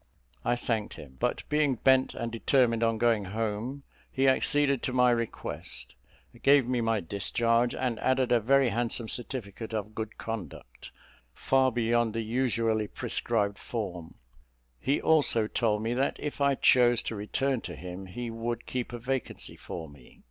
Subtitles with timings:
[0.43, 5.11] I thanked him but being bent and determined on going home, he acceded to my
[5.11, 5.93] request;
[6.41, 10.89] gave me my discharge, and added a very handsome certificate of good conduct,
[11.35, 14.15] far beyond the usually prescribed form;
[14.79, 18.93] he also told me that if I chose to return to him he would keep
[18.93, 20.19] a vacancy for me.